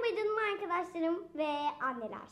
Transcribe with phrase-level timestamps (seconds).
[0.00, 1.48] Merhaba canım arkadaşlarım ve
[1.80, 2.28] anneler.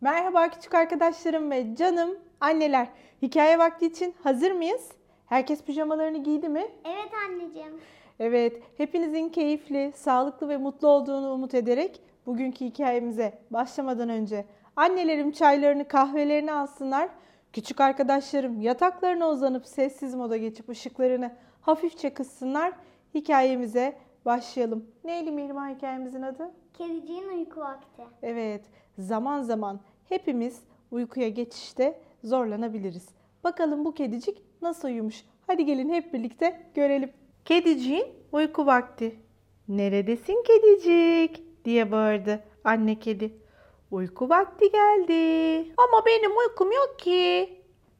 [0.00, 2.88] Merhaba küçük arkadaşlarım ve canım anneler.
[3.22, 4.88] Hikaye vakti için hazır mıyız?
[5.26, 6.66] Herkes pijamalarını giydi mi?
[6.84, 7.80] Evet anneciğim.
[8.20, 14.44] Evet, hepinizin keyifli, sağlıklı ve mutlu olduğunu umut ederek bugünkü hikayemize başlamadan önce
[14.76, 17.08] annelerim çaylarını, kahvelerini alsınlar.
[17.52, 22.72] Küçük arkadaşlarım yataklarına uzanıp sessiz moda geçip ışıklarını hafifçe kıssınlar.
[23.14, 24.86] Hikayemize başlayalım.
[25.04, 26.50] Neydi Mihrimah hikayemizin adı?
[26.78, 28.02] Kediciğin uyku vakti.
[28.22, 28.64] Evet,
[28.98, 33.08] zaman zaman hepimiz uykuya geçişte zorlanabiliriz.
[33.44, 35.24] Bakalım bu kedicik nasıl uyumuş?
[35.46, 37.12] Hadi gelin hep birlikte görelim.
[37.44, 39.16] Kediciğin uyku vakti.
[39.68, 41.64] Neredesin kedicik?
[41.64, 43.36] diye bağırdı anne kedi.
[43.90, 45.74] Uyku vakti geldi.
[45.76, 47.50] Ama benim uykum yok ki.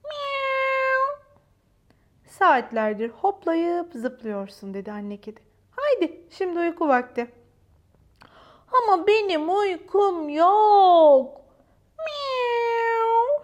[0.05, 1.23] Miau.
[2.27, 5.52] Saatlerdir hoplayıp zıplıyorsun dedi anne kedi.
[5.93, 7.31] Haydi şimdi uyku vakti.
[8.73, 11.41] Ama benim uykum yok.
[11.99, 13.43] Miau.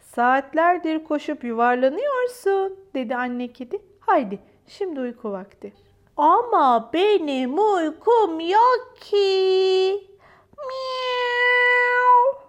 [0.00, 3.82] Saatlerdir koşup yuvarlanıyorsun dedi anne kedi.
[4.00, 5.72] Haydi şimdi uyku vakti.
[6.16, 10.08] Ama benim uykum yok ki.
[10.58, 12.42] Miau.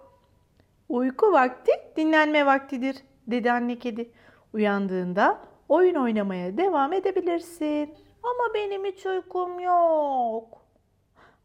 [0.88, 2.96] Uyku vakti dinlenme vaktidir
[3.26, 4.10] dedi anne kedi.
[4.52, 7.94] Uyandığında oyun oynamaya devam edebilirsin.
[8.22, 10.62] Ama benim hiç uykum yok.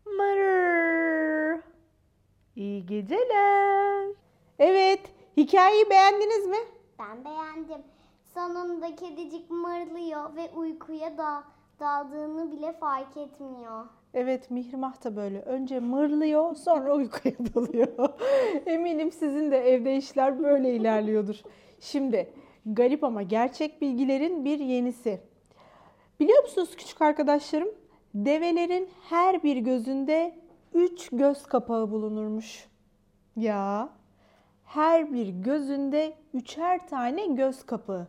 [0.06, 1.60] Mırr.
[2.56, 4.08] İyi geceler.
[4.60, 5.00] Evet,
[5.38, 6.58] hikayeyi beğendiniz mi?
[7.00, 7.82] Ben beğendim.
[8.34, 11.44] Sonunda kedicik mırlıyor ve uykuya da
[11.80, 13.86] daldığını bile fark etmiyor.
[14.14, 15.42] Evet, Mihrimah da böyle.
[15.42, 18.10] Önce mırlıyor, sonra uykuya dalıyor.
[18.66, 21.42] Eminim sizin de evde işler böyle ilerliyordur.
[21.80, 22.34] Şimdi,
[22.66, 25.22] garip ama gerçek bilgilerin bir yenisi.
[26.20, 27.70] Biliyor musunuz küçük arkadaşlarım?
[28.16, 30.36] Develerin her bir gözünde
[30.74, 32.68] üç göz kapağı bulunurmuş.
[33.36, 33.90] Ya,
[34.66, 38.08] her bir gözünde üçer tane göz kapağı.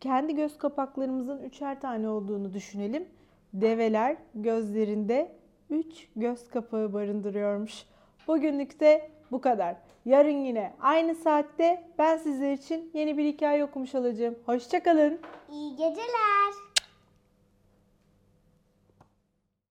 [0.00, 3.08] Kendi göz kapaklarımızın üçer tane olduğunu düşünelim.
[3.52, 5.32] Develer gözlerinde
[5.70, 7.84] üç göz kapağı barındırıyormuş.
[8.26, 9.76] Bugünlük de bu kadar.
[10.04, 14.34] Yarın yine aynı saatte ben sizler için yeni bir hikaye okumuş olacağım.
[14.46, 15.18] Hoşçakalın.
[15.52, 16.67] İyi geceler.